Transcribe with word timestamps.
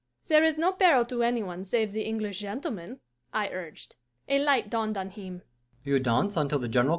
'There 0.29 0.43
is 0.43 0.57
no 0.57 0.71
peril 0.71 1.05
to 1.05 1.21
any 1.21 1.43
one 1.43 1.63
save 1.63 1.91
the 1.91 2.01
English 2.01 2.39
gentleman,' 2.39 2.99
I 3.31 3.49
urged. 3.49 3.97
A 4.27 4.39
light 4.39 4.67
dawned 4.67 4.97
on 4.97 5.11
him. 5.11 5.43